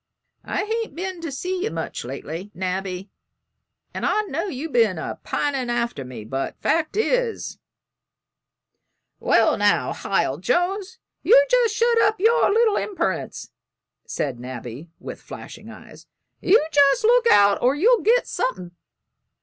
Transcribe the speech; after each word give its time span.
"I 0.43 0.63
hain't 0.65 0.95
been 0.95 1.21
to 1.21 1.31
see 1.31 1.61
you 1.63 1.69
much 1.69 2.03
lately, 2.03 2.49
Nabby, 2.55 3.11
and 3.93 4.03
I 4.03 4.23
know 4.23 4.45
you've 4.45 4.71
been 4.71 4.97
a 4.97 5.19
pinin' 5.23 5.69
after 5.69 6.03
me, 6.03 6.25
but 6.25 6.59
fact 6.59 6.97
is" 6.97 7.59
"Well, 9.19 9.59
now, 9.59 9.93
Hiel 9.93 10.39
Jones, 10.39 10.97
you 11.21 11.45
jest 11.51 11.75
shet 11.75 11.99
up 11.99 12.17
with 12.17 12.25
your 12.25 12.79
imperence," 12.79 13.51
said 14.03 14.39
Nabby, 14.39 14.89
with 14.99 15.21
flashing 15.21 15.69
eyes; 15.69 16.07
"you 16.41 16.65
jest 16.71 17.03
look 17.03 17.27
out 17.29 17.59
or 17.61 17.75
you'll 17.75 18.01
get 18.01 18.25
suthin." 18.27 18.71